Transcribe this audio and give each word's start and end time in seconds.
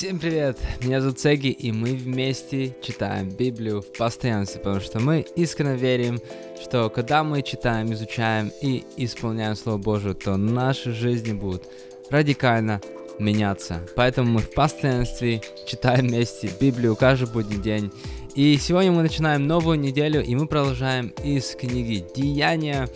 Всем 0.00 0.18
привет! 0.18 0.56
Меня 0.80 1.02
зовут 1.02 1.20
Сеги, 1.20 1.48
и 1.48 1.72
мы 1.72 1.94
вместе 1.94 2.74
читаем 2.80 3.28
Библию 3.28 3.82
в 3.82 3.92
постоянстве, 3.92 4.58
потому 4.62 4.80
что 4.80 4.98
мы 4.98 5.26
искренне 5.36 5.76
верим, 5.76 6.18
что 6.58 6.88
когда 6.88 7.22
мы 7.22 7.42
читаем, 7.42 7.92
изучаем 7.92 8.50
и 8.62 8.82
исполняем 8.96 9.54
Слово 9.56 9.76
Божие, 9.76 10.14
то 10.14 10.38
наши 10.38 10.92
жизни 10.92 11.34
будут 11.34 11.64
радикально 12.08 12.80
меняться. 13.18 13.86
Поэтому 13.94 14.30
мы 14.30 14.40
в 14.40 14.50
постоянстве 14.54 15.42
читаем 15.66 16.06
вместе 16.08 16.50
Библию 16.58 16.96
каждый 16.96 17.30
будний 17.30 17.58
день. 17.58 17.92
И 18.34 18.56
сегодня 18.56 18.92
мы 18.92 19.02
начинаем 19.02 19.46
новую 19.46 19.78
неделю, 19.78 20.24
и 20.24 20.34
мы 20.34 20.46
продолжаем 20.46 21.08
из 21.22 21.54
книги 21.54 22.02
Деяния. 22.16 22.88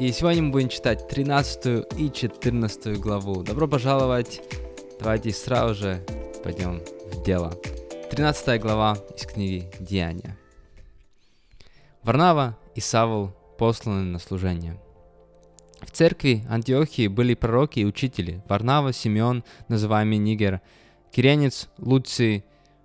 И 0.00 0.10
сегодня 0.10 0.44
мы 0.44 0.52
будем 0.52 0.70
читать 0.70 1.06
13 1.06 1.84
и 1.98 2.10
14 2.10 2.98
главу. 2.98 3.42
Добро 3.42 3.68
пожаловать! 3.68 4.40
Давайте 4.98 5.32
сразу 5.32 5.74
же 5.74 6.00
пойдем 6.46 6.80
в 7.10 7.24
дело. 7.24 7.52
13 8.08 8.60
глава 8.60 8.96
из 9.16 9.26
книги 9.26 9.68
Деяния. 9.80 10.38
Варнава 12.04 12.56
и 12.76 12.80
Савл 12.80 13.32
посланы 13.58 14.04
на 14.04 14.20
служение. 14.20 14.78
В 15.80 15.90
церкви 15.90 16.44
Антиохии 16.48 17.08
были 17.08 17.34
пророки 17.34 17.80
и 17.80 17.84
учители 17.84 18.44
Варнава, 18.48 18.92
Симеон, 18.92 19.42
называемый 19.66 20.18
Нигер, 20.18 20.60
Киренец, 21.10 21.68
Луций, 21.78 22.44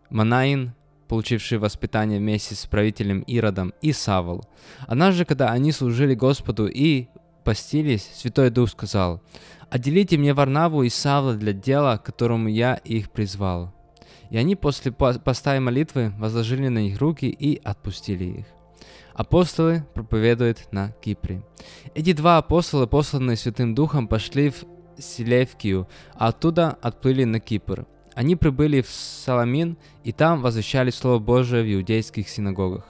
Манаин, 0.09 0.73
получивший 1.07 1.59
воспитание 1.59 2.17
вместе 2.17 2.55
с 2.55 2.65
правителем 2.65 3.19
Иродом, 3.27 3.75
и 3.83 3.93
Савл. 3.93 4.43
Однажды, 4.87 5.23
когда 5.23 5.51
они 5.51 5.71
служили 5.71 6.15
Господу 6.15 6.65
и 6.65 7.09
постились, 7.43 8.09
Святой 8.15 8.49
Дух 8.49 8.71
сказал, 8.71 9.21
«Отделите 9.71 10.17
мне 10.17 10.33
Варнаву 10.33 10.83
и 10.83 10.89
Савла 10.89 11.33
для 11.33 11.53
дела, 11.53 11.97
к 11.97 12.03
которому 12.03 12.49
я 12.49 12.75
их 12.75 13.09
призвал». 13.09 13.73
И 14.29 14.37
они 14.37 14.55
после 14.55 14.91
поста 14.91 15.55
и 15.55 15.59
молитвы 15.59 16.13
возложили 16.19 16.67
на 16.67 16.79
них 16.79 16.99
руки 16.99 17.25
и 17.27 17.59
отпустили 17.63 18.25
их. 18.25 18.45
Апостолы 19.13 19.85
проповедуют 19.93 20.67
на 20.71 20.91
Кипре. 21.01 21.41
Эти 21.95 22.13
два 22.13 22.37
апостола, 22.37 22.85
посланные 22.85 23.37
Святым 23.37 23.73
Духом, 23.73 24.07
пошли 24.07 24.49
в 24.49 24.65
Селевкию, 24.97 25.87
а 26.15 26.27
оттуда 26.27 26.77
отплыли 26.81 27.23
на 27.23 27.39
Кипр. 27.39 27.85
Они 28.13 28.35
прибыли 28.35 28.81
в 28.81 28.89
Саламин, 28.89 29.77
и 30.03 30.11
там 30.11 30.41
возвещали 30.41 30.91
Слово 30.91 31.19
Божие 31.19 31.63
в 31.63 31.73
иудейских 31.73 32.27
синагогах. 32.29 32.85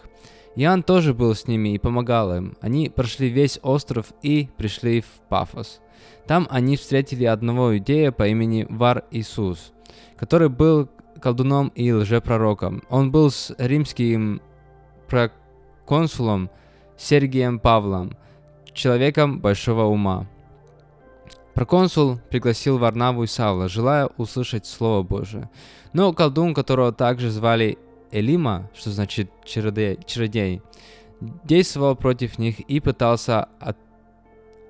Иоанн 0.56 0.84
тоже 0.84 1.14
был 1.14 1.34
с 1.34 1.48
ними 1.48 1.76
и 1.76 1.80
помогал 1.80 2.36
им. 2.36 2.58
Они 2.60 2.90
прошли 2.90 3.30
весь 3.30 3.60
остров 3.62 4.08
и 4.22 4.50
пришли 4.58 5.02
в 5.02 5.30
Пафос. 5.30 5.80
Там 6.28 6.48
они 6.50 6.78
встретили 6.78 7.26
одного 7.26 7.76
иудея 7.76 8.12
по 8.12 8.28
имени 8.28 8.66
Вар 8.70 9.04
Иисус, 9.12 9.72
который 10.18 10.50
был 10.50 10.90
колдуном 11.22 11.70
и 11.70 11.92
лжепророком. 11.92 12.84
Он 12.90 13.12
был 13.12 13.32
с 13.32 13.54
римским 13.58 14.42
проконсулом 15.08 16.50
Сергием 16.98 17.60
Павлом, 17.60 18.16
человеком 18.74 19.40
большого 19.40 19.84
ума. 19.84 20.28
Проконсул 21.54 22.20
пригласил 22.30 22.78
Варнаву 22.78 23.24
и 23.24 23.28
Савла, 23.28 23.68
желая 23.68 24.10
услышать 24.18 24.66
Слово 24.66 25.04
Божие. 25.04 25.50
Но 25.94 26.14
колдун, 26.14 26.54
которого 26.54 26.94
также 26.94 27.30
звали 27.30 27.78
Элима, 28.12 28.70
что 28.74 28.90
значит 28.90 29.30
чародей, 29.44 30.00
чародей 30.06 30.62
действовал 31.44 31.96
против 31.96 32.38
них 32.40 32.60
и 32.62 32.80
пытался 32.80 33.50
от, 33.60 33.78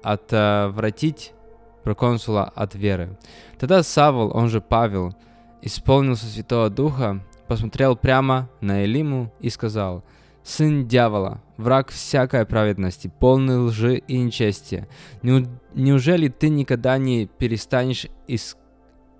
отвратить 0.04 1.34
проконсула 1.84 2.46
от 2.56 2.76
веры. 2.76 3.18
Тогда 3.60 3.84
Савл, 3.84 4.32
он 4.36 4.50
же 4.50 4.62
Павел, 4.62 5.16
исполнился 5.62 6.26
Святого 6.26 6.70
Духа, 6.70 7.24
посмотрел 7.48 7.96
прямо 7.96 8.50
на 8.62 8.86
Элиму 8.86 9.32
и 9.40 9.50
сказал, 9.50 10.04
«Сын 10.44 10.88
дьявола, 10.88 11.42
враг 11.58 11.90
всякой 11.90 12.46
праведности, 12.46 13.12
полный 13.20 13.58
лжи 13.58 13.98
и 13.98 14.18
нечестия, 14.18 14.88
неужели 15.22 16.30
ты 16.30 16.50
никогда 16.50 16.98
не 16.98 17.28
перестанешь 17.28 18.08
иск 18.28 18.58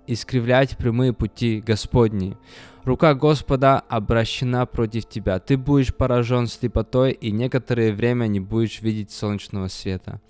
искривлять 0.08 0.76
прямые 0.76 1.12
пути 1.12 1.62
Господни? 1.64 2.36
Рука 2.84 3.14
Господа 3.14 3.78
обращена 3.78 4.66
против 4.66 5.08
тебя. 5.08 5.38
Ты 5.38 5.56
будешь 5.56 5.94
поражен 5.94 6.48
слепотой, 6.48 7.12
и 7.12 7.30
некоторое 7.30 7.92
время 7.92 8.26
не 8.26 8.40
будешь 8.40 8.82
видеть 8.82 9.12
солнечного 9.12 9.68
света. 9.68 10.20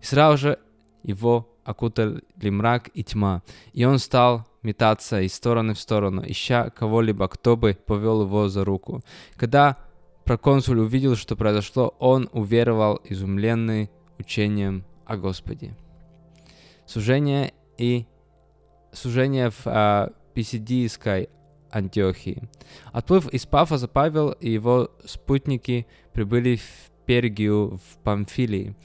И 0.00 0.04
сразу 0.04 0.36
же 0.38 0.58
его 1.04 1.48
окутали 1.62 2.22
мрак 2.42 2.90
и 2.94 3.04
тьма, 3.04 3.42
и 3.72 3.84
он 3.84 3.98
стал 3.98 4.46
метаться 4.62 5.20
из 5.20 5.32
стороны 5.34 5.74
в 5.74 5.78
сторону, 5.78 6.22
ища 6.26 6.70
кого-либо, 6.70 7.28
кто 7.28 7.56
бы 7.56 7.78
повел 7.86 8.22
его 8.22 8.48
за 8.48 8.64
руку. 8.64 9.02
Когда 9.36 9.76
проконсуль 10.24 10.80
увидел, 10.80 11.14
что 11.14 11.36
произошло, 11.36 11.94
он 11.98 12.28
уверовал, 12.32 13.00
изумленный 13.04 13.90
учением 14.18 14.84
о 15.06 15.16
Господе. 15.16 15.76
Сужение 16.86 17.54
и 17.78 18.06
сужение 18.92 19.50
в 19.50 19.62
а, 19.66 20.12
Писидийской 20.34 21.28
Антиохии. 21.70 22.48
Отплыв 22.92 23.28
из 23.28 23.46
Пафоса, 23.46 23.88
Павел 23.88 24.30
и 24.32 24.50
его 24.50 24.90
спутники 25.04 25.86
прибыли 26.12 26.56
в 26.56 26.90
Пергию 27.06 27.78
в 27.78 27.98
Памфилии. 28.02 28.76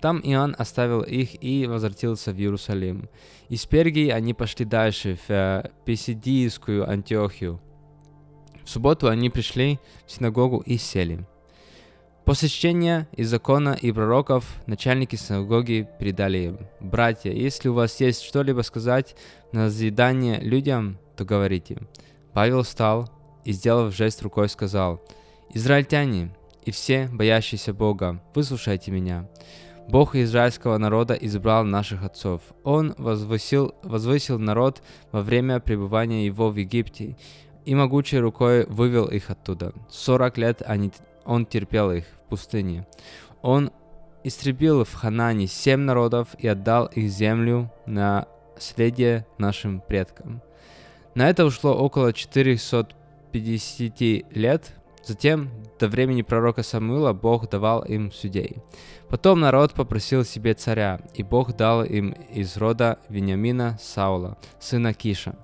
Там 0.00 0.20
Иоанн 0.22 0.54
оставил 0.58 1.00
их 1.00 1.42
и 1.42 1.66
возвратился 1.66 2.32
в 2.32 2.38
Иерусалим. 2.38 3.08
Из 3.48 3.64
Пергии 3.64 4.10
они 4.10 4.34
пошли 4.34 4.64
дальше, 4.64 5.16
в 5.16 5.30
э, 5.30 5.70
Писидийскую 5.84 6.88
Антиохию. 6.88 7.60
В 8.64 8.68
субботу 8.68 9.08
они 9.08 9.30
пришли 9.30 9.78
в 10.06 10.12
синагогу 10.12 10.62
и 10.66 10.76
сели. 10.76 11.26
После 12.24 12.48
чтения 12.48 13.06
из 13.12 13.28
закона 13.28 13.76
и 13.80 13.92
пророков 13.92 14.46
начальники 14.66 15.16
синагоги 15.16 15.86
передали 15.98 16.38
им, 16.38 16.58
«Братья, 16.80 17.30
если 17.30 17.68
у 17.68 17.74
вас 17.74 18.00
есть 18.00 18.22
что-либо 18.22 18.62
сказать 18.62 19.14
на 19.52 19.64
назидание 19.64 20.40
людям, 20.40 20.98
то 21.16 21.26
говорите». 21.26 21.78
Павел 22.34 22.62
встал 22.62 23.08
и, 23.44 23.52
сделав 23.52 23.94
жест 23.94 24.20
рукой, 24.22 24.48
сказал, 24.48 25.00
«Израильтяне 25.50 26.34
и 26.64 26.70
все, 26.70 27.08
боящиеся 27.12 27.72
Бога, 27.72 28.20
выслушайте 28.34 28.90
меня. 28.90 29.28
Бог 29.88 30.16
израильского 30.16 30.78
народа 30.78 31.14
избрал 31.14 31.64
наших 31.64 32.02
отцов. 32.04 32.40
Он 32.62 32.94
возвысил, 32.96 33.74
возвысил 33.82 34.38
народ 34.38 34.82
во 35.12 35.20
время 35.20 35.60
пребывания 35.60 36.24
его 36.24 36.50
в 36.50 36.56
Египте 36.56 37.16
и 37.66 37.74
могучей 37.74 38.18
рукой 38.18 38.66
вывел 38.66 39.06
их 39.06 39.30
оттуда. 39.30 39.72
Сорок 39.90 40.38
лет 40.38 40.62
они, 40.64 40.90
он 41.24 41.44
терпел 41.44 41.92
их 41.92 42.04
в 42.04 42.30
пустыне. 42.30 42.86
Он 43.42 43.70
истребил 44.22 44.84
в 44.84 44.94
Ханане 44.94 45.46
семь 45.46 45.80
народов 45.80 46.28
и 46.38 46.48
отдал 46.48 46.86
их 46.86 47.10
землю 47.10 47.70
на 47.84 48.26
следие 48.58 49.26
нашим 49.36 49.80
предкам. 49.80 50.40
На 51.14 51.30
это 51.30 51.44
ушло 51.44 51.74
около 51.76 52.12
450 52.12 54.00
лет. 54.36 54.72
Затем, 55.04 55.50
до 55.78 55.86
времени 55.88 56.22
пророка 56.22 56.62
Самуила, 56.62 57.12
Бог 57.12 57.48
давал 57.48 57.82
им 57.82 58.10
судей. 58.10 58.56
Потом 59.08 59.40
народ 59.40 59.74
попросил 59.74 60.24
себе 60.24 60.54
царя, 60.54 60.98
и 61.14 61.22
Бог 61.22 61.54
дал 61.56 61.84
им 61.84 62.10
из 62.32 62.56
рода 62.56 62.98
Вениамина 63.08 63.78
Саула, 63.80 64.38
сына 64.58 64.92
Киша. 64.94 65.36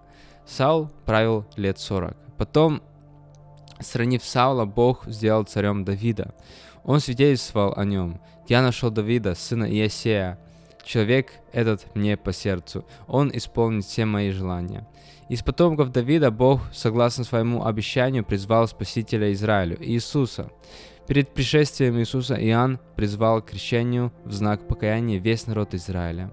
Саул 0.47 0.91
правил 1.05 1.45
лет 1.57 1.79
сорок. 1.79 2.17
Потом, 2.37 2.83
сранив 3.79 4.25
Саула, 4.25 4.65
Бог 4.65 5.05
сделал 5.07 5.45
царем 5.45 5.85
Давида. 5.85 6.35
Он 6.83 6.99
свидетельствовал 6.99 7.75
о 7.77 7.85
нем. 7.85 8.21
«Я 8.49 8.63
нашел 8.63 8.91
Давида, 8.91 9.35
сына 9.37 9.71
Иосея. 9.71 10.39
Человек 10.85 11.33
этот 11.53 11.87
мне 11.95 12.17
по 12.17 12.33
сердцу. 12.33 12.85
Он 13.07 13.31
исполнит 13.35 13.85
все 13.85 14.05
мои 14.05 14.31
желания». 14.31 14.87
Из 15.31 15.45
потомков 15.45 15.93
Давида 15.93 16.33
Бог, 16.33 16.61
согласно 16.73 17.23
своему 17.23 17.65
обещанию, 17.65 18.25
призвал 18.25 18.67
Спасителя 18.67 19.33
Израилю, 19.33 19.77
Иисуса. 19.81 20.51
Перед 21.07 21.33
пришествием 21.33 22.01
Иисуса 22.01 22.35
Иоанн 22.35 22.81
призвал 22.97 23.41
к 23.41 23.51
крещению 23.51 24.13
в 24.25 24.33
знак 24.33 24.67
покаяния 24.67 25.21
весь 25.21 25.47
народ 25.47 25.73
Израиля. 25.75 26.33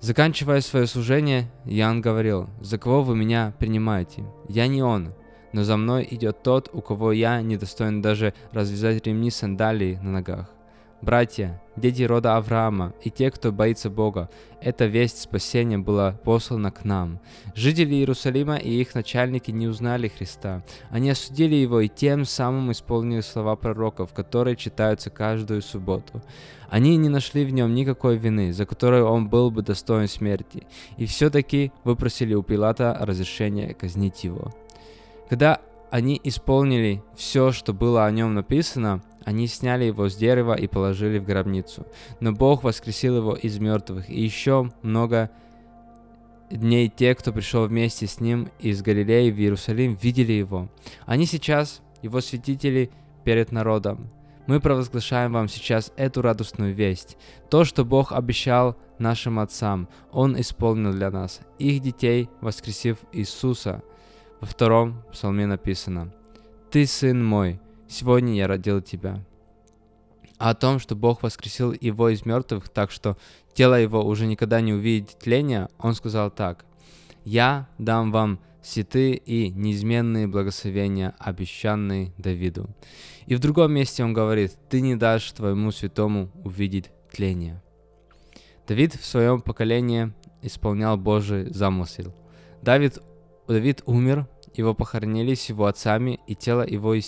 Заканчивая 0.00 0.62
свое 0.62 0.86
служение, 0.86 1.50
Иоанн 1.66 2.00
говорил, 2.00 2.48
«За 2.62 2.78
кого 2.78 3.02
вы 3.02 3.16
меня 3.16 3.54
принимаете? 3.58 4.24
Я 4.48 4.66
не 4.66 4.82
он, 4.82 5.12
но 5.52 5.62
за 5.62 5.76
мной 5.76 6.08
идет 6.10 6.42
тот, 6.42 6.70
у 6.72 6.80
кого 6.80 7.12
я 7.12 7.40
недостоин 7.42 8.00
даже 8.00 8.32
развязать 8.52 9.06
ремни 9.06 9.30
сандалии 9.30 9.98
на 10.02 10.10
ногах. 10.10 10.50
Братья, 11.04 11.62
дети 11.76 12.02
рода 12.02 12.36
Авраама 12.36 12.94
и 13.02 13.10
те, 13.10 13.30
кто 13.30 13.52
боится 13.52 13.90
Бога, 13.90 14.30
эта 14.60 14.86
весть 14.86 15.20
спасения 15.20 15.78
была 15.78 16.12
послана 16.12 16.70
к 16.70 16.84
нам. 16.84 17.20
Жители 17.54 17.94
Иерусалима 17.94 18.56
и 18.56 18.70
их 18.70 18.94
начальники 18.94 19.50
не 19.50 19.68
узнали 19.68 20.08
Христа. 20.08 20.64
Они 20.90 21.10
осудили 21.10 21.54
его 21.54 21.80
и 21.80 21.88
тем 21.88 22.24
самым 22.24 22.72
исполнили 22.72 23.20
слова 23.20 23.56
пророков, 23.56 24.12
которые 24.12 24.56
читаются 24.56 25.10
каждую 25.10 25.62
субботу. 25.62 26.22
Они 26.68 26.96
не 26.96 27.08
нашли 27.08 27.44
в 27.44 27.50
нем 27.50 27.74
никакой 27.74 28.16
вины, 28.16 28.52
за 28.52 28.66
которую 28.66 29.06
он 29.06 29.28
был 29.28 29.50
бы 29.50 29.62
достоин 29.62 30.08
смерти, 30.08 30.66
и 30.96 31.06
все-таки 31.06 31.70
выпросили 31.84 32.34
у 32.34 32.42
Пилата 32.42 32.96
разрешение 33.00 33.74
казнить 33.74 34.24
его. 34.24 34.52
Когда 35.28 35.60
они 35.94 36.20
исполнили 36.24 37.04
все, 37.14 37.52
что 37.52 37.72
было 37.72 38.04
о 38.04 38.10
нем 38.10 38.34
написано, 38.34 39.00
они 39.24 39.46
сняли 39.46 39.84
его 39.84 40.08
с 40.08 40.16
дерева 40.16 40.54
и 40.54 40.66
положили 40.66 41.18
в 41.18 41.24
гробницу. 41.24 41.86
Но 42.20 42.32
Бог 42.32 42.62
воскресил 42.62 43.16
его 43.16 43.34
из 43.34 43.58
мертвых, 43.58 44.08
и 44.10 44.22
еще 44.22 44.70
много 44.82 45.30
дней 46.50 46.88
те, 46.94 47.14
кто 47.14 47.32
пришел 47.32 47.66
вместе 47.66 48.06
с 48.06 48.20
ним 48.20 48.50
из 48.58 48.82
Галилеи 48.82 49.30
в 49.30 49.38
Иерусалим, 49.38 49.94
видели 49.94 50.32
его. 50.32 50.68
Они 51.06 51.26
сейчас 51.26 51.80
его 52.02 52.20
святители 52.20 52.90
перед 53.24 53.50
народом. 53.50 54.10
Мы 54.46 54.60
провозглашаем 54.60 55.32
вам 55.32 55.48
сейчас 55.48 55.90
эту 55.96 56.20
радостную 56.20 56.74
весть. 56.74 57.16
То, 57.48 57.64
что 57.64 57.84
Бог 57.84 58.12
обещал 58.12 58.76
нашим 58.98 59.38
отцам, 59.38 59.88
Он 60.12 60.38
исполнил 60.38 60.92
для 60.92 61.10
нас, 61.10 61.40
их 61.58 61.80
детей, 61.80 62.28
воскресив 62.42 62.98
Иисуса. 63.12 63.82
Во 64.40 64.46
втором 64.46 65.02
псалме 65.10 65.46
написано 65.46 66.12
«Ты, 66.70 66.86
сын 66.86 67.24
мой, 67.24 67.58
сегодня 67.88 68.34
я 68.34 68.46
родил 68.46 68.80
тебя. 68.80 69.24
А 70.38 70.50
о 70.50 70.54
том, 70.54 70.78
что 70.78 70.96
Бог 70.96 71.22
воскресил 71.22 71.72
его 71.72 72.08
из 72.08 72.26
мертвых, 72.26 72.68
так 72.68 72.90
что 72.90 73.16
тело 73.54 73.80
его 73.80 74.04
уже 74.04 74.26
никогда 74.26 74.60
не 74.60 74.72
увидит 74.72 75.18
тления, 75.18 75.68
он 75.78 75.94
сказал 75.94 76.30
так. 76.30 76.64
«Я 77.24 77.68
дам 77.78 78.10
вам 78.10 78.40
святые 78.62 79.16
и 79.16 79.50
неизменные 79.50 80.26
благословения, 80.26 81.14
обещанные 81.18 82.12
Давиду». 82.18 82.68
И 83.26 83.34
в 83.34 83.38
другом 83.38 83.72
месте 83.72 84.04
он 84.04 84.12
говорит, 84.12 84.56
«Ты 84.68 84.80
не 84.80 84.96
дашь 84.96 85.30
твоему 85.32 85.70
святому 85.70 86.30
увидеть 86.44 86.90
тление». 87.10 87.62
Давид 88.66 88.94
в 88.94 89.04
своем 89.04 89.40
поколении 89.40 90.12
исполнял 90.42 90.96
Божий 90.96 91.52
замысел. 91.52 92.14
Давид, 92.62 92.98
Давид 93.46 93.82
умер, 93.86 94.26
его 94.54 94.74
похоронили 94.74 95.34
с 95.34 95.48
его 95.48 95.66
отцами, 95.66 96.20
и 96.26 96.34
тело 96.34 96.66
его 96.66 96.98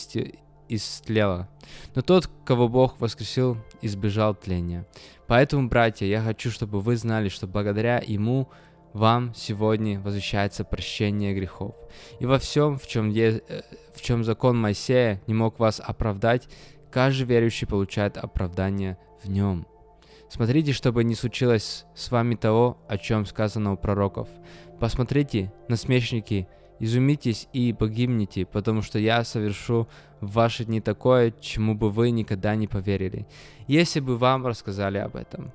истлела. 0.68 1.48
Но 1.94 2.02
тот, 2.02 2.30
кого 2.44 2.68
Бог 2.68 3.00
воскресил, 3.00 3.56
избежал 3.82 4.34
тления. 4.34 4.86
Поэтому, 5.26 5.68
братья, 5.68 6.06
я 6.06 6.20
хочу, 6.22 6.50
чтобы 6.50 6.80
вы 6.80 6.96
знали, 6.96 7.28
что 7.28 7.46
благодаря 7.46 8.02
Ему 8.04 8.48
вам 8.92 9.34
сегодня 9.34 10.00
возвещается 10.00 10.64
прощение 10.64 11.34
грехов. 11.34 11.74
И 12.18 12.26
во 12.26 12.38
всем, 12.38 12.78
в 12.78 12.86
чем, 12.86 13.10
е... 13.10 13.42
Э, 13.48 13.62
в 13.94 14.00
чем 14.00 14.24
закон 14.24 14.58
Моисея 14.58 15.20
не 15.26 15.34
мог 15.34 15.58
вас 15.58 15.80
оправдать, 15.84 16.48
каждый 16.90 17.26
верующий 17.26 17.66
получает 17.66 18.16
оправдание 18.16 18.98
в 19.22 19.28
нем. 19.28 19.66
Смотрите, 20.28 20.72
чтобы 20.72 21.04
не 21.04 21.14
случилось 21.14 21.84
с 21.94 22.10
вами 22.10 22.34
того, 22.34 22.78
о 22.88 22.98
чем 22.98 23.26
сказано 23.26 23.72
у 23.72 23.76
пророков. 23.76 24.28
Посмотрите, 24.80 25.52
насмешники, 25.69 26.48
Изумитесь 26.78 27.49
и 27.52 27.73
погибнете, 27.73 28.44
потому 28.44 28.82
что 28.82 28.99
я 28.99 29.25
совершу 29.25 29.88
в 30.20 30.32
ваши 30.32 30.64
дни 30.64 30.81
такое, 30.81 31.32
чему 31.40 31.75
бы 31.75 31.90
вы 31.90 32.11
никогда 32.11 32.55
не 32.55 32.67
поверили, 32.67 33.26
если 33.67 34.00
бы 34.00 34.17
вам 34.17 34.46
рассказали 34.46 34.99
об 34.99 35.17
этом. 35.17 35.52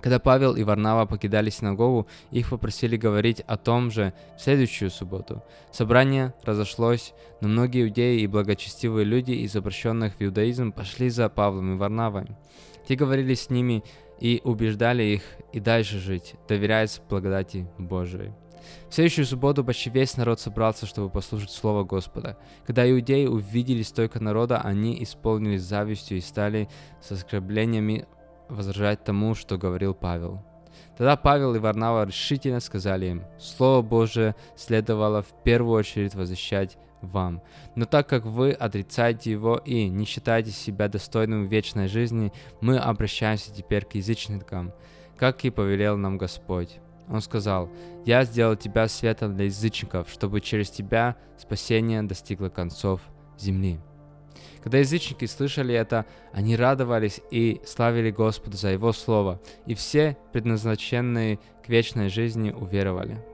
Когда 0.00 0.18
Павел 0.20 0.54
и 0.54 0.62
Варнава 0.62 1.06
покидали 1.06 1.50
синагогу, 1.50 2.06
их 2.30 2.50
попросили 2.50 2.96
говорить 2.96 3.40
о 3.40 3.56
том 3.56 3.90
же 3.90 4.12
в 4.36 4.40
следующую 4.40 4.90
субботу. 4.90 5.42
Собрание 5.72 6.34
разошлось, 6.44 7.14
но 7.40 7.48
многие 7.48 7.84
иудеи 7.84 8.20
и 8.20 8.26
благочестивые 8.26 9.04
люди 9.04 9.32
из 9.32 9.56
обращенных 9.56 10.14
в 10.14 10.22
иудаизм 10.22 10.72
пошли 10.72 11.08
за 11.08 11.28
Павлом 11.28 11.74
и 11.74 11.78
Варнавой. 11.78 12.26
Те 12.86 12.94
говорили 12.94 13.34
с 13.34 13.50
ними 13.50 13.82
и 14.20 14.40
убеждали 14.44 15.02
их 15.02 15.22
и 15.52 15.60
дальше 15.60 15.98
жить, 15.98 16.34
доверяясь 16.48 17.00
благодати 17.08 17.68
Божией. 17.78 18.32
В 18.88 18.94
следующую 18.94 19.26
субботу 19.26 19.64
почти 19.64 19.90
весь 19.90 20.16
народ 20.16 20.40
собрался, 20.40 20.86
чтобы 20.86 21.10
послушать 21.10 21.50
Слово 21.50 21.84
Господа. 21.84 22.38
Когда 22.66 22.90
иудеи 22.90 23.26
увидели 23.26 23.82
столько 23.82 24.20
народа, 24.20 24.60
они 24.60 25.02
исполнились 25.02 25.62
завистью 25.62 26.18
и 26.18 26.22
стали 26.22 26.68
с 27.00 27.12
оскорблениями 27.12 28.06
возражать 28.48 29.04
тому, 29.04 29.34
что 29.34 29.58
говорил 29.58 29.94
Павел. 29.94 30.42
Тогда 30.96 31.16
Павел 31.16 31.54
и 31.54 31.58
Варнава 31.58 32.04
решительно 32.06 32.60
сказали 32.60 33.06
им, 33.06 33.24
Слово 33.38 33.82
Божие 33.82 34.34
следовало 34.56 35.22
в 35.22 35.32
первую 35.44 35.78
очередь 35.78 36.14
возвещать 36.14 36.76
вам. 37.00 37.42
Но 37.76 37.84
так 37.84 38.08
как 38.08 38.24
вы 38.24 38.50
отрицаете 38.50 39.30
его 39.30 39.56
и 39.58 39.88
не 39.88 40.04
считаете 40.04 40.50
себя 40.50 40.88
достойным 40.88 41.46
вечной 41.46 41.88
жизни, 41.88 42.32
мы 42.60 42.78
обращаемся 42.78 43.52
теперь 43.52 43.84
к 43.84 43.94
язычникам, 43.94 44.72
как 45.16 45.44
и 45.44 45.50
повелел 45.50 45.96
нам 45.96 46.18
Господь. 46.18 46.80
Он 47.10 47.20
сказал, 47.20 47.70
«Я 48.04 48.24
сделал 48.24 48.56
тебя 48.56 48.88
светом 48.88 49.34
для 49.34 49.46
язычников, 49.46 50.08
чтобы 50.10 50.40
через 50.40 50.70
тебя 50.70 51.16
спасение 51.38 52.02
достигло 52.02 52.48
концов 52.48 53.00
земли». 53.38 53.80
Когда 54.62 54.78
язычники 54.78 55.24
слышали 55.24 55.74
это, 55.74 56.04
они 56.32 56.56
радовались 56.56 57.20
и 57.30 57.60
славили 57.64 58.10
Господа 58.10 58.56
за 58.56 58.70
Его 58.70 58.92
Слово, 58.92 59.40
и 59.66 59.74
все, 59.74 60.16
предназначенные 60.32 61.38
к 61.64 61.68
вечной 61.68 62.08
жизни, 62.08 62.50
уверовали. 62.50 63.24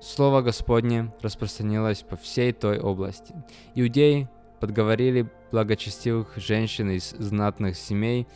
Слово 0.00 0.40
Господне 0.40 1.12
распространилось 1.20 2.02
по 2.02 2.16
всей 2.16 2.52
той 2.52 2.78
области. 2.78 3.34
Иудеи 3.74 4.28
подговорили 4.60 5.30
благочестивых 5.52 6.32
женщин 6.36 6.90
из 6.90 7.10
знатных 7.10 7.76
семей 7.76 8.26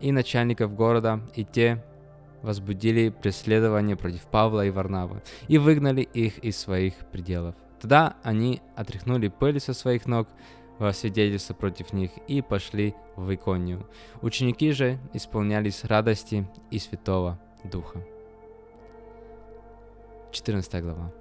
и 0.00 0.12
начальников 0.12 0.74
города, 0.74 1.20
и 1.34 1.44
те 1.44 1.82
возбудили 2.44 3.08
преследование 3.08 3.96
против 3.96 4.22
Павла 4.26 4.66
и 4.66 4.70
Варнавы 4.70 5.22
и 5.48 5.58
выгнали 5.58 6.02
их 6.02 6.38
из 6.38 6.56
своих 6.58 6.94
пределов. 7.10 7.54
Тогда 7.80 8.16
они 8.22 8.60
отряхнули 8.76 9.28
пыль 9.28 9.60
со 9.60 9.72
своих 9.72 10.06
ног 10.06 10.28
во 10.78 10.92
свидетельство 10.92 11.54
против 11.54 11.92
них 11.92 12.10
и 12.28 12.42
пошли 12.42 12.94
в 13.16 13.34
Иконию. 13.34 13.88
Ученики 14.22 14.72
же 14.72 14.98
исполнялись 15.12 15.84
радости 15.84 16.48
и 16.70 16.78
Святого 16.78 17.38
Духа. 17.64 18.04
14 20.32 20.82
глава. 20.82 21.12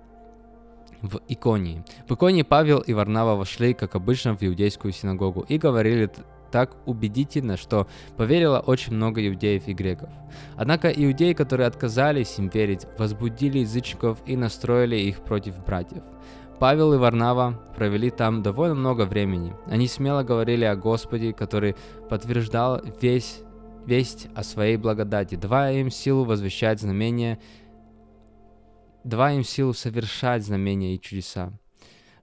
В 1.02 1.22
Иконии. 1.28 1.84
В 2.08 2.14
Иконии 2.14 2.44
Павел 2.44 2.80
и 2.80 2.94
Варнава 2.94 3.36
вошли, 3.36 3.74
как 3.74 3.96
обычно, 3.96 4.36
в 4.36 4.44
иудейскую 4.44 4.92
синагогу 4.92 5.42
и 5.48 5.58
говорили 5.58 6.10
так 6.54 6.78
убедительно, 6.86 7.58
что 7.58 7.88
поверило 8.16 8.60
очень 8.60 8.94
много 8.94 9.28
иудеев 9.28 9.68
и 9.68 9.74
греков. 9.74 10.10
Однако 10.56 10.90
иудеи, 10.90 11.34
которые 11.34 11.66
отказались 11.66 12.38
им 12.38 12.50
верить, 12.50 12.86
возбудили 13.00 13.58
язычников 13.60 14.20
и 14.28 14.38
настроили 14.38 14.98
их 14.98 15.22
против 15.22 15.66
братьев. 15.66 16.04
Павел 16.60 16.94
и 16.94 16.98
Варнава 16.98 17.60
провели 17.76 18.12
там 18.12 18.44
довольно 18.44 18.76
много 18.76 19.06
времени. 19.06 19.56
Они 19.66 19.88
смело 19.88 20.22
говорили 20.22 20.64
о 20.64 20.76
Господе, 20.76 21.34
который 21.34 21.76
подтверждал 22.08 22.80
весь 23.02 23.42
весть 23.88 24.28
о 24.36 24.44
своей 24.44 24.78
благодати, 24.78 25.34
давая 25.34 25.80
им 25.80 25.90
силу 25.90 26.24
возвещать 26.24 26.80
знамения, 26.80 27.40
давая 29.04 29.36
им 29.38 29.44
силу 29.44 29.74
совершать 29.74 30.46
знамения 30.46 30.96
и 30.96 31.02
чудеса. 31.02 31.52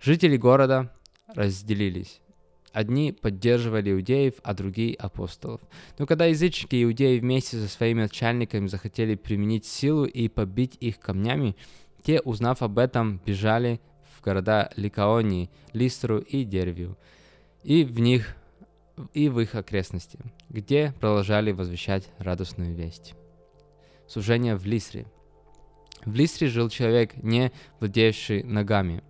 Жители 0.00 0.36
города 0.36 0.90
разделились. 1.34 2.22
Одни 2.72 3.12
поддерживали 3.12 3.90
иудеев, 3.90 4.34
а 4.42 4.54
другие 4.54 4.94
апостолов. 4.94 5.60
Но 5.98 6.06
когда 6.06 6.26
язычники 6.26 6.76
и 6.76 6.84
иудеи 6.84 7.18
вместе 7.18 7.56
со 7.56 7.68
своими 7.68 8.02
начальниками 8.02 8.68
захотели 8.68 9.16
применить 9.16 9.66
силу 9.66 10.04
и 10.04 10.28
побить 10.28 10.76
их 10.80 11.00
камнями, 11.00 11.56
те, 12.04 12.20
узнав 12.20 12.62
об 12.62 12.78
этом, 12.78 13.20
бежали 13.26 13.80
в 14.16 14.22
города 14.22 14.70
Ликаонии, 14.76 15.50
Листру 15.72 16.18
и 16.18 16.44
Дервию, 16.44 16.96
и 17.64 17.84
в 17.84 17.98
них 17.98 18.36
и 19.14 19.28
в 19.28 19.40
их 19.40 19.54
окрестности, 19.54 20.18
где 20.48 20.92
продолжали 21.00 21.52
возвещать 21.52 22.08
радостную 22.18 22.74
весть. 22.74 23.14
Служение 24.06 24.56
в 24.56 24.66
Листре. 24.66 25.06
В 26.04 26.14
Листре 26.14 26.48
жил 26.48 26.68
человек, 26.68 27.16
не 27.16 27.50
владеющий 27.78 28.42
ногами. 28.42 29.02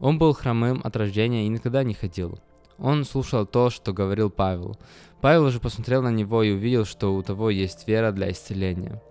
Он 0.00 0.18
был 0.18 0.32
хромым 0.32 0.80
от 0.84 0.96
рождения 0.96 1.46
и 1.46 1.48
никогда 1.48 1.82
не 1.82 1.94
ходил. 1.94 2.40
Он 2.78 3.04
слушал 3.04 3.46
то, 3.46 3.70
что 3.70 3.92
говорил 3.92 4.30
Павел. 4.30 4.76
Павел 5.20 5.44
уже 5.44 5.60
посмотрел 5.60 6.02
на 6.02 6.10
него 6.10 6.42
и 6.42 6.52
увидел, 6.52 6.84
что 6.84 7.14
у 7.14 7.22
того 7.22 7.50
есть 7.50 7.88
вера 7.88 8.12
для 8.12 8.30
исцеления. 8.30 9.02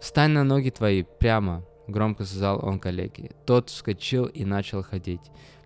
«Встань 0.00 0.30
на 0.30 0.44
ноги 0.44 0.70
твои 0.70 1.02
прямо»,— 1.02 1.64
громко 1.88 2.24
сказал 2.24 2.64
он 2.64 2.78
коллеге. 2.78 3.32
Тот 3.44 3.68
вскочил 3.68 4.26
и 4.26 4.44
начал 4.44 4.82
ходить. 4.82 5.20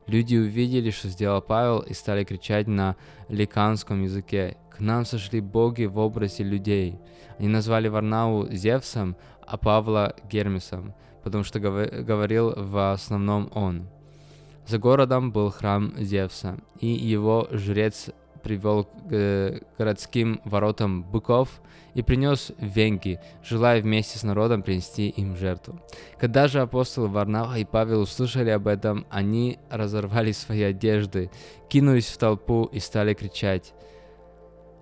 Люди 0.06 0.36
увидели, 0.36 0.90
что 0.90 1.08
сделал 1.08 1.42
Павел, 1.42 1.80
и 1.80 1.92
стали 1.92 2.24
кричать 2.24 2.68
на 2.68 2.96
ликанском 3.28 4.02
языке 4.02 4.56
«К 4.70 4.80
нам 4.80 5.04
сошли 5.04 5.40
боги 5.40 5.84
в 5.84 5.98
образе 5.98 6.44
людей». 6.44 6.98
Они 7.38 7.48
назвали 7.48 7.88
Варнаву 7.88 8.46
Зевсом, 8.50 9.16
а 9.46 9.56
Павла 9.56 10.14
Гермесом, 10.30 10.94
потому 11.24 11.44
что 11.44 11.60
говорил 11.60 12.52
в 12.56 12.92
основном 12.92 13.50
он. 13.54 13.88
За 14.66 14.78
городом 14.78 15.30
был 15.30 15.50
храм 15.50 15.94
Зевса, 15.96 16.58
и 16.80 16.88
его 16.88 17.46
жрец 17.52 18.10
привел 18.42 18.84
к 18.84 18.90
э, 19.10 19.60
городским 19.76 20.40
воротам 20.44 21.02
быков 21.02 21.60
и 21.94 22.02
принес 22.02 22.52
венки, 22.58 23.20
желая 23.42 23.80
вместе 23.80 24.18
с 24.18 24.22
народом 24.22 24.62
принести 24.62 25.08
им 25.08 25.36
жертву. 25.36 25.80
Когда 26.18 26.46
же 26.46 26.60
апостолы 26.60 27.08
Варнава 27.08 27.58
и 27.58 27.64
Павел 27.64 28.02
услышали 28.02 28.50
об 28.50 28.66
этом, 28.68 29.06
они 29.10 29.58
разорвали 29.70 30.32
свои 30.32 30.62
одежды, 30.62 31.30
кинулись 31.68 32.06
в 32.06 32.18
толпу 32.18 32.64
и 32.64 32.78
стали 32.78 33.14
кричать 33.14 33.72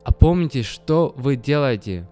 «А 0.04 0.12
помните, 0.12 0.62
что 0.62 1.14
вы 1.16 1.36
делаете? 1.36 2.06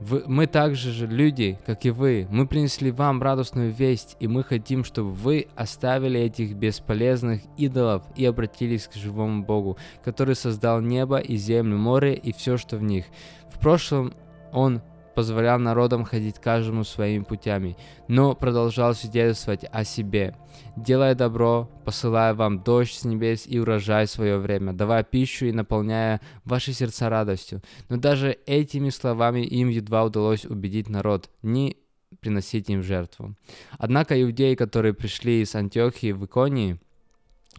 Вы, 0.00 0.22
мы 0.26 0.46
также 0.46 0.92
же 0.92 1.06
люди, 1.06 1.58
как 1.66 1.84
и 1.84 1.90
вы. 1.90 2.28
Мы 2.30 2.46
принесли 2.46 2.90
вам 2.90 3.20
радостную 3.20 3.72
весть, 3.72 4.16
и 4.20 4.28
мы 4.28 4.44
хотим, 4.44 4.84
чтобы 4.84 5.10
вы 5.10 5.48
оставили 5.56 6.20
этих 6.20 6.54
бесполезных 6.54 7.42
идолов 7.56 8.04
и 8.14 8.24
обратились 8.24 8.86
к 8.86 8.94
живому 8.94 9.44
Богу, 9.44 9.76
который 10.04 10.36
создал 10.36 10.80
небо 10.80 11.18
и 11.18 11.36
землю, 11.36 11.76
море 11.76 12.14
и 12.14 12.32
все, 12.32 12.56
что 12.56 12.76
в 12.76 12.82
них. 12.82 13.06
В 13.52 13.58
прошлом 13.58 14.14
он 14.52 14.82
позволял 15.18 15.58
народам 15.58 16.04
ходить 16.04 16.38
каждому 16.38 16.84
своими 16.84 17.24
путями, 17.24 17.76
но 18.06 18.36
продолжал 18.36 18.94
свидетельствовать 18.94 19.64
о 19.72 19.82
себе. 19.82 20.36
«Делая 20.76 21.16
добро, 21.16 21.68
посылая 21.84 22.34
вам 22.34 22.62
дождь 22.62 22.94
с 22.94 23.04
небес 23.04 23.44
и 23.44 23.58
урожай 23.58 24.06
в 24.06 24.10
свое 24.10 24.38
время, 24.38 24.74
давая 24.74 25.02
пищу 25.02 25.46
и 25.46 25.52
наполняя 25.52 26.20
ваши 26.44 26.72
сердца 26.72 27.08
радостью». 27.08 27.62
Но 27.88 27.96
даже 27.96 28.38
этими 28.46 28.90
словами 28.90 29.40
им 29.40 29.70
едва 29.70 30.04
удалось 30.04 30.44
убедить 30.44 30.88
народ 30.88 31.30
не 31.42 31.78
приносить 32.20 32.70
им 32.70 32.84
жертву. 32.84 33.34
Однако 33.76 34.22
иудеи, 34.22 34.54
которые 34.54 34.94
пришли 34.94 35.42
из 35.42 35.52
Антиохии 35.56 36.12
в 36.12 36.24
Иконии, 36.26 36.78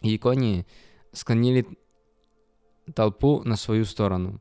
Иконии, 0.00 0.66
склонили 1.12 1.66
толпу 2.94 3.42
на 3.44 3.56
свою 3.56 3.84
сторону. 3.84 4.40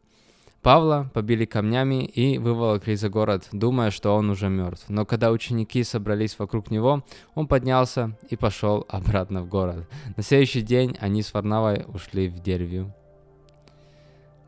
Павла 0.61 1.09
побили 1.13 1.45
камнями 1.45 2.03
и 2.03 2.37
выволокли 2.37 2.95
за 2.95 3.09
город, 3.09 3.47
думая, 3.53 3.91
что 3.91 4.13
он 4.13 4.29
уже 4.29 4.49
мертв. 4.49 4.85
Но 4.89 5.05
когда 5.05 5.31
ученики 5.31 5.83
собрались 5.83 6.37
вокруг 6.37 6.69
него, 6.69 7.05
он 7.33 7.47
поднялся 7.47 8.17
и 8.29 8.35
пошел 8.35 8.85
обратно 8.89 9.41
в 9.41 9.47
город. 9.47 9.87
На 10.17 10.23
следующий 10.23 10.61
день 10.61 10.97
они 10.99 11.21
с 11.21 11.33
Варнавой 11.33 11.85
ушли 11.87 12.27
в 12.27 12.39
Дервию. 12.39 12.93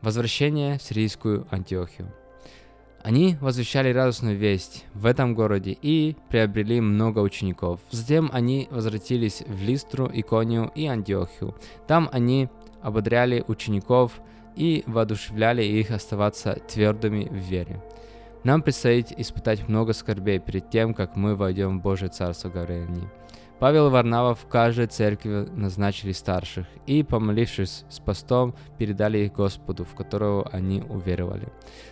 Возвращение 0.02 0.78
в 0.78 0.82
сирийскую 0.82 1.46
Антиохию. 1.50 2.12
Они 3.02 3.36
возвещали 3.40 3.92
радостную 3.92 4.36
весть 4.36 4.84
в 4.94 5.06
этом 5.06 5.34
городе 5.34 5.76
и 5.80 6.14
приобрели 6.28 6.80
много 6.80 7.20
учеников. 7.20 7.80
Затем 7.90 8.28
они 8.32 8.68
возвратились 8.70 9.42
в 9.46 9.62
Листру, 9.62 10.10
Иконию 10.12 10.70
и 10.74 10.86
Антиохию. 10.86 11.56
Там 11.88 12.10
они 12.12 12.50
ободряли 12.82 13.42
учеников– 13.48 14.20
и 14.56 14.84
воодушевляли 14.86 15.62
их 15.62 15.90
оставаться 15.90 16.54
твердыми 16.68 17.24
в 17.24 17.34
вере. 17.34 17.82
Нам 18.44 18.62
предстоит 18.62 19.12
испытать 19.18 19.68
много 19.68 19.92
скорбей 19.92 20.38
перед 20.38 20.68
тем, 20.70 20.94
как 20.94 21.16
мы 21.16 21.36
войдем 21.36 21.78
в 21.78 21.82
Божье 21.82 22.08
Царство, 22.08 22.48
говорили 22.48 22.86
они. 22.86 23.08
Павел 23.60 23.90
Варнава 23.90 24.34
в 24.34 24.46
каждой 24.48 24.88
церкви 24.88 25.46
назначили 25.52 26.10
старших 26.10 26.66
и, 26.88 27.04
помолившись 27.04 27.84
с 27.88 28.00
постом, 28.00 28.56
передали 28.76 29.18
их 29.18 29.34
Господу, 29.34 29.84
в 29.84 29.94
которого 29.94 30.48
они 30.48 30.82
уверовали. 30.82 31.46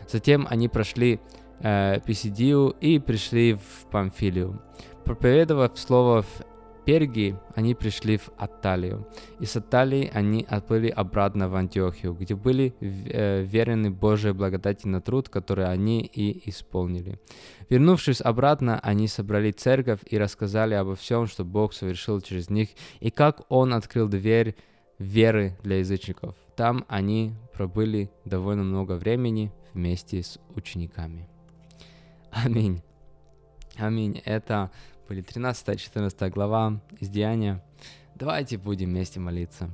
Затем 0.08 0.48
они 0.50 0.66
прошли 0.68 1.20
э, 1.60 2.00
Писидию 2.04 2.74
и 2.80 2.98
пришли 2.98 3.54
в 3.54 3.86
Памфилию. 3.88 4.60
Проповедовав 5.04 5.78
слово 5.78 6.22
в 6.22 6.42
Перги 6.90 7.36
они 7.54 7.76
пришли 7.76 8.16
в 8.16 8.30
Атталию. 8.36 9.06
Из 9.38 9.54
Атталии 9.54 10.10
они 10.12 10.44
отплыли 10.48 10.88
обратно 10.88 11.48
в 11.48 11.54
Антиохию, 11.54 12.14
где 12.14 12.34
были 12.34 12.74
э, 12.80 13.42
верены 13.42 13.92
Божьей 13.92 14.32
благодати 14.32 14.88
на 14.88 15.00
труд, 15.00 15.28
который 15.28 15.70
они 15.70 16.00
и 16.00 16.50
исполнили. 16.50 17.20
Вернувшись 17.68 18.20
обратно, 18.20 18.80
они 18.82 19.06
собрали 19.06 19.52
церковь 19.52 20.00
и 20.04 20.18
рассказали 20.18 20.74
обо 20.74 20.96
всем, 20.96 21.28
что 21.28 21.44
Бог 21.44 21.74
совершил 21.74 22.20
через 22.20 22.50
них, 22.50 22.70
и 22.98 23.10
как 23.10 23.42
Он 23.50 23.72
открыл 23.72 24.08
дверь 24.08 24.56
веры 24.98 25.56
для 25.62 25.78
язычников. 25.78 26.34
Там 26.56 26.84
они 26.88 27.34
пробыли 27.54 28.10
довольно 28.24 28.64
много 28.64 28.94
времени 28.94 29.52
вместе 29.74 30.24
с 30.24 30.40
учениками. 30.56 31.28
Аминь. 32.32 32.82
Аминь. 33.76 34.20
Это 34.24 34.72
были 35.10 35.24
13-14 35.24 36.30
глава 36.30 36.80
из 37.00 37.08
Деяния. 37.08 37.60
Давайте 38.14 38.56
будем 38.58 38.90
вместе 38.90 39.18
молиться. 39.18 39.68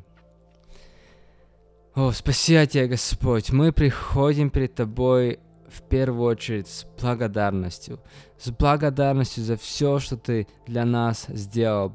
О, 1.95 2.11
спаси 2.13 2.67
Тебя, 2.67 2.87
Господь. 2.87 3.51
Мы 3.51 3.71
приходим 3.71 4.49
перед 4.49 4.75
Тобой 4.75 5.41
в 5.69 5.83
первую 5.83 6.31
очередь 6.31 6.69
с 6.69 6.87
благодарностью. 6.99 8.01
С 8.39 8.51
благодарностью 8.51 9.45
за 9.45 9.59
все, 9.59 9.99
что 9.99 10.17
Ты 10.17 10.47
для 10.67 10.87
нас 10.87 11.27
сделал. 11.29 11.93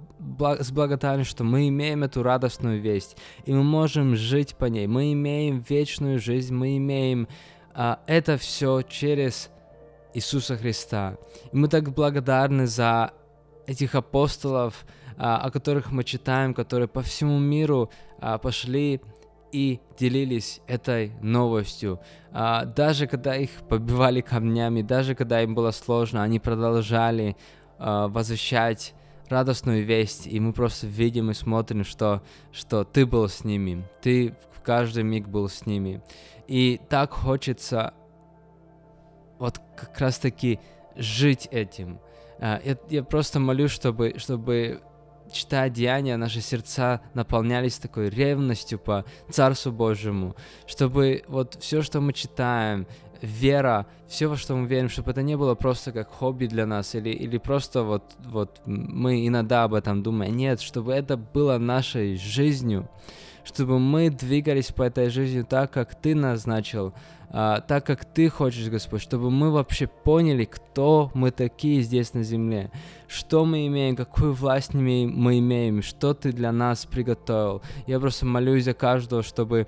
С 0.60 0.72
благодарностью, 0.72 1.32
что 1.32 1.44
мы 1.44 1.68
имеем 1.68 2.04
эту 2.04 2.22
радостную 2.22 2.80
весть. 2.80 3.18
И 3.46 3.54
мы 3.54 3.64
можем 3.64 4.16
жить 4.16 4.56
по 4.56 4.66
ней. 4.66 4.86
Мы 4.86 5.14
имеем 5.14 5.66
вечную 5.68 6.20
жизнь. 6.20 6.54
Мы 6.54 6.78
имеем 6.78 7.28
а, 7.74 8.02
это 8.06 8.38
все 8.38 8.84
через 8.84 9.50
Иисуса 10.14 10.58
Христа. 10.58 11.18
И 11.52 11.58
мы 11.58 11.70
так 11.70 11.92
благодарны 11.92 12.68
за 12.68 13.14
этих 13.72 13.96
апостолов, 13.96 14.86
а, 15.18 15.38
о 15.38 15.52
которых 15.52 15.92
мы 15.92 16.04
читаем, 16.04 16.54
которые 16.54 16.88
по 16.88 17.02
всему 17.02 17.40
миру 17.40 17.90
а, 18.20 18.38
пошли 18.38 19.02
и 19.52 19.80
делились 19.98 20.62
этой 20.68 21.12
новостью. 21.22 22.00
А, 22.32 22.66
даже 22.66 23.08
когда 23.08 23.36
их 23.36 23.50
побивали 23.70 24.22
камнями, 24.22 24.82
даже 24.82 25.16
когда 25.16 25.42
им 25.42 25.56
было 25.56 25.72
сложно, 25.72 26.24
они 26.24 26.40
продолжали 26.40 27.36
возвещать 27.80 28.94
радостную 29.28 29.84
весть, 29.84 30.28
и 30.28 30.40
мы 30.40 30.54
просто 30.54 30.86
видим 30.86 31.32
и 31.32 31.34
смотрим, 31.34 31.84
что, 31.84 32.22
что 32.52 32.84
ты 32.84 33.08
был 33.08 33.28
с 33.28 33.44
ними, 33.44 33.84
ты 34.04 34.36
в 34.54 34.62
каждый 34.62 35.02
миг 35.02 35.28
был 35.28 35.50
с 35.50 35.66
ними. 35.66 36.04
И 36.48 36.80
так 36.90 37.12
хочется 37.12 37.96
вот 39.40 39.60
как 39.76 40.00
раз 40.00 40.20
таки 40.20 40.60
жить 40.96 41.48
этим– 41.50 42.00
я, 42.42 42.78
я 42.90 43.04
просто 43.04 43.40
молюсь, 43.40 43.72
чтобы, 43.72 44.16
чтобы 44.18 44.82
читая 45.32 45.70
деяния, 45.70 46.18
наши 46.18 46.42
сердца 46.42 47.02
наполнялись 47.14 47.78
такой 47.78 48.10
ревностью 48.10 48.80
по 48.80 49.06
Царству 49.30 49.72
Божьему, 49.72 50.36
чтобы 50.68 51.24
вот 51.28 51.58
все, 51.62 51.82
что 51.82 52.02
мы 52.02 52.14
читаем, 52.14 52.88
вера, 53.22 53.86
все, 54.08 54.28
во 54.28 54.36
что 54.36 54.56
мы 54.56 54.68
верим, 54.68 54.90
чтобы 54.90 55.12
это 55.12 55.22
не 55.22 55.38
было 55.38 55.56
просто 55.56 55.92
как 55.92 56.10
хобби 56.10 56.48
для 56.48 56.66
нас 56.66 56.96
или, 56.96 57.10
или 57.10 57.38
просто 57.38 57.84
вот, 57.84 58.04
вот 58.26 58.62
мы 58.66 59.28
иногда 59.28 59.64
об 59.64 59.74
этом 59.74 60.04
думаем. 60.04 60.36
Нет, 60.36 60.60
чтобы 60.62 60.94
это 60.94 61.18
было 61.18 61.58
нашей 61.58 62.18
жизнью, 62.18 62.90
чтобы 63.44 63.80
мы 63.80 64.10
двигались 64.10 64.72
по 64.72 64.84
этой 64.84 65.10
жизни 65.10 65.44
так, 65.44 65.72
как 65.72 65.96
Ты 65.96 66.16
назначил, 66.16 66.94
а, 67.34 67.62
так, 67.62 67.86
как 67.86 68.06
Ты 68.06 68.30
хочешь, 68.30 68.68
Господь, 68.68 69.02
чтобы 69.02 69.32
мы 69.32 69.52
вообще 69.52 69.88
поняли, 69.88 70.46
кто 70.46 71.12
мы 71.14 71.32
такие 71.32 71.82
здесь 71.82 72.14
на 72.14 72.24
земле, 72.24 72.72
что 73.08 73.46
мы 73.46 73.68
имеем, 73.68 73.96
какую 73.96 74.34
власть 74.34 74.74
мы 74.74 75.40
имеем, 75.40 75.82
что 75.82 76.14
Ты 76.14 76.34
для 76.34 76.52
нас 76.52 76.86
приготовил. 76.86 77.62
Я 77.88 78.00
просто 78.00 78.26
молюсь 78.26 78.66
за 78.66 78.74
каждого, 78.74 79.24
чтобы 79.24 79.68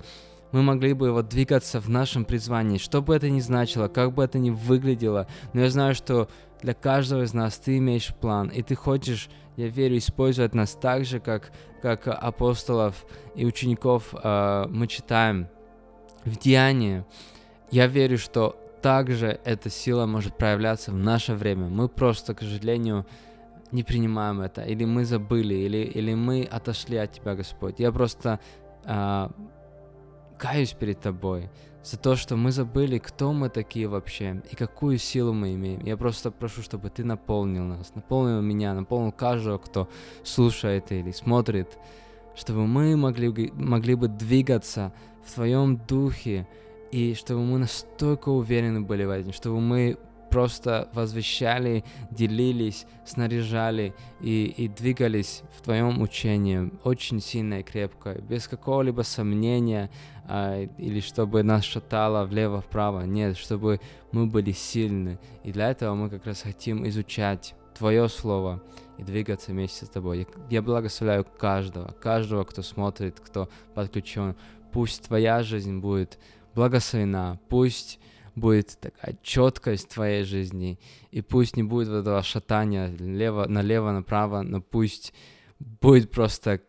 мы 0.52 0.62
могли 0.62 0.92
бы 0.92 1.10
вот 1.10 1.28
двигаться 1.28 1.80
в 1.80 1.88
нашем 1.88 2.24
призвании, 2.24 2.78
что 2.78 3.02
бы 3.02 3.16
это 3.16 3.28
ни 3.30 3.40
значило, 3.40 3.88
как 3.88 4.12
бы 4.12 4.22
это 4.22 4.38
ни 4.38 4.50
выглядело, 4.50 5.26
но 5.52 5.62
я 5.62 5.70
знаю, 5.70 5.94
что 5.94 6.28
для 6.62 6.74
каждого 6.74 7.22
из 7.22 7.34
нас 7.34 7.58
ты 7.58 7.78
имеешь 7.78 8.14
план, 8.14 8.48
и 8.48 8.62
ты 8.62 8.74
хочешь, 8.74 9.28
я 9.56 9.68
верю, 9.68 9.98
использовать 9.98 10.54
нас 10.54 10.78
так 10.80 11.06
же, 11.06 11.18
как, 11.18 11.50
как 11.82 12.06
апостолов 12.06 13.04
и 13.34 13.44
учеников 13.44 14.14
э, 14.14 14.66
мы 14.68 14.86
читаем 14.86 15.48
в 16.24 16.38
Деянии. 16.38 17.04
Я 17.74 17.88
верю, 17.88 18.18
что 18.18 18.54
также 18.82 19.40
эта 19.44 19.68
сила 19.68 20.06
может 20.06 20.38
проявляться 20.38 20.92
в 20.92 20.94
наше 20.94 21.34
время. 21.34 21.66
Мы 21.68 21.88
просто, 21.88 22.32
к 22.32 22.38
сожалению, 22.38 23.04
не 23.72 23.82
принимаем 23.82 24.42
это, 24.42 24.62
или 24.62 24.84
мы 24.84 25.04
забыли, 25.04 25.54
или, 25.54 25.78
или 25.78 26.14
мы 26.14 26.44
отошли 26.44 26.98
от 26.98 27.10
Тебя, 27.10 27.34
Господь. 27.34 27.80
Я 27.80 27.90
просто 27.90 28.38
э, 28.84 29.28
каюсь 30.38 30.72
перед 30.72 31.00
Тобой 31.00 31.50
за 31.82 31.98
то, 31.98 32.14
что 32.14 32.36
мы 32.36 32.52
забыли, 32.52 32.98
кто 32.98 33.32
мы 33.32 33.48
такие 33.48 33.88
вообще 33.88 34.40
и 34.52 34.54
какую 34.54 34.98
силу 34.98 35.32
мы 35.32 35.54
имеем. 35.54 35.80
Я 35.80 35.96
просто 35.96 36.30
прошу, 36.30 36.62
чтобы 36.62 36.90
Ты 36.90 37.02
наполнил 37.02 37.64
нас, 37.64 37.92
наполнил 37.96 38.40
меня, 38.40 38.72
наполнил 38.74 39.10
каждого, 39.10 39.58
кто 39.58 39.88
слушает 40.22 40.92
или 40.92 41.10
смотрит, 41.10 41.76
чтобы 42.36 42.68
мы 42.68 42.96
могли, 42.96 43.50
могли 43.52 43.96
бы 43.96 44.06
двигаться 44.06 44.92
в 45.26 45.34
Твоем 45.34 45.76
Духе, 45.88 46.46
и 46.90 47.14
чтобы 47.14 47.40
мы 47.40 47.58
настолько 47.58 48.28
уверены 48.28 48.80
были 48.80 49.04
в 49.04 49.10
этом, 49.10 49.32
чтобы 49.32 49.60
мы 49.60 49.98
просто 50.34 50.88
возвещали, 50.92 51.84
делились, 52.10 52.86
снаряжали 53.06 53.94
и, 54.20 54.46
и 54.56 54.66
двигались 54.66 55.42
в 55.56 55.62
Твоем 55.62 56.02
учении 56.02 56.72
очень 56.82 57.20
сильно 57.20 57.60
и 57.60 57.62
крепко, 57.62 58.20
без 58.20 58.48
какого-либо 58.48 59.02
сомнения, 59.02 59.90
а, 60.26 60.64
или 60.76 60.98
чтобы 60.98 61.44
нас 61.44 61.62
шатало 61.62 62.26
влево-вправо. 62.26 63.02
Нет, 63.02 63.36
чтобы 63.36 63.80
мы 64.10 64.26
были 64.26 64.50
сильны. 64.50 65.20
И 65.44 65.52
для 65.52 65.70
этого 65.70 65.94
мы 65.94 66.10
как 66.10 66.26
раз 66.26 66.42
хотим 66.42 66.84
изучать 66.88 67.54
Твое 67.78 68.08
Слово 68.08 68.60
и 68.98 69.04
двигаться 69.04 69.52
вместе 69.52 69.86
с 69.86 69.88
Тобой. 69.88 70.26
Я 70.50 70.62
благословляю 70.62 71.24
каждого, 71.24 71.92
каждого, 71.92 72.42
кто 72.42 72.62
смотрит, 72.62 73.20
кто 73.20 73.48
подключен. 73.74 74.34
Пусть 74.72 75.04
Твоя 75.04 75.44
жизнь 75.44 75.78
будет 75.78 76.18
благословена, 76.54 77.38
пусть 77.48 77.98
будет 78.34 78.78
такая 78.80 79.16
четкость 79.22 79.88
твоей 79.88 80.24
жизни, 80.24 80.78
и 81.10 81.20
пусть 81.20 81.56
не 81.56 81.62
будет 81.62 81.88
вот 81.88 81.98
этого 81.98 82.22
шатания 82.22 82.88
лево, 82.98 83.46
налево, 83.46 83.92
направо, 83.92 84.42
но 84.42 84.60
пусть 84.60 85.12
будет 85.58 86.10
просто 86.10 86.60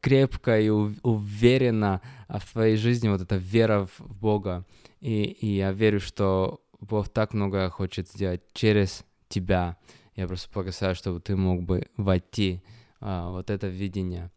крепко 0.00 0.58
и 0.58 0.68
уверенно 0.68 2.00
в 2.28 2.52
твоей 2.52 2.76
жизни 2.76 3.08
вот 3.08 3.20
эта 3.20 3.36
вера 3.36 3.86
в 3.98 4.20
Бога. 4.20 4.64
И, 5.00 5.24
и 5.24 5.46
я 5.56 5.72
верю, 5.72 6.00
что 6.00 6.60
Бог 6.80 7.08
так 7.08 7.34
много 7.34 7.68
хочет 7.70 8.08
сделать 8.08 8.42
через 8.52 9.04
тебя. 9.28 9.76
Я 10.16 10.26
просто 10.26 10.50
благословляю, 10.52 10.96
чтобы 10.96 11.20
ты 11.20 11.36
мог 11.36 11.62
бы 11.62 11.86
войти 11.96 12.62
а, 13.00 13.30
вот 13.30 13.50
это 13.50 13.68
видение 13.68 14.30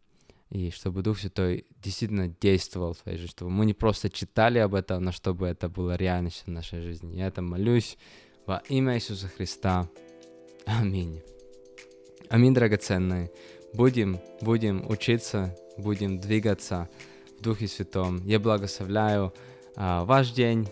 и 0.53 0.69
чтобы 0.69 1.01
Дух 1.01 1.17
Святой 1.17 1.65
действительно 1.81 2.27
действовал 2.27 2.93
в 2.93 3.00
твоей 3.00 3.17
жизни, 3.17 3.31
чтобы 3.31 3.50
мы 3.50 3.65
не 3.65 3.74
просто 3.74 4.12
читали 4.12 4.60
об 4.60 4.75
этом, 4.75 5.03
но 5.03 5.12
чтобы 5.12 5.48
это 5.48 5.67
было 5.67 5.95
реальностью 5.95 6.45
в 6.45 6.50
нашей 6.51 6.79
жизни. 6.79 7.17
Я 7.17 7.27
это 7.27 7.41
молюсь 7.41 7.98
во 8.45 8.62
имя 8.69 8.95
Иисуса 8.95 9.27
Христа. 9.27 9.89
Аминь. 10.67 11.24
Аминь, 12.29 12.53
драгоценные. 12.53 13.31
Будем, 13.74 14.19
будем 14.41 14.88
учиться, 14.88 15.57
будем 15.79 16.19
двигаться 16.19 16.88
в 17.39 17.41
Духе 17.41 17.67
Святом. 17.67 18.24
Я 18.24 18.39
благословляю 18.39 19.33
а, 19.75 20.05
ваш 20.05 20.33
день. 20.33 20.69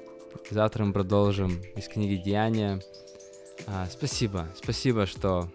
Завтра 0.51 0.85
мы 0.85 0.93
продолжим 0.93 1.59
из 1.75 1.87
книги 1.87 2.21
Деяния. 2.21 2.79
А, 3.65 3.87
спасибо, 3.87 4.47
спасибо, 4.55 5.07
что 5.07 5.49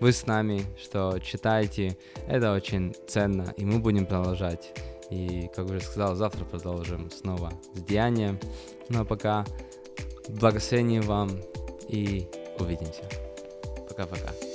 вы 0.00 0.12
с 0.12 0.26
нами, 0.26 0.64
что 0.80 1.18
читаете. 1.18 1.96
Это 2.26 2.52
очень 2.52 2.94
ценно, 3.06 3.52
и 3.56 3.64
мы 3.64 3.78
будем 3.78 4.06
продолжать. 4.06 4.72
И, 5.10 5.50
как 5.54 5.66
уже 5.66 5.80
сказал, 5.80 6.14
завтра 6.14 6.44
продолжим 6.44 7.10
снова 7.10 7.52
с 7.74 7.82
деянием. 7.82 8.38
Ну 8.88 9.00
а 9.00 9.04
пока 9.04 9.44
благословение 10.28 11.00
вам 11.00 11.30
и 11.88 12.28
увидимся. 12.58 13.04
Пока-пока. 13.88 14.47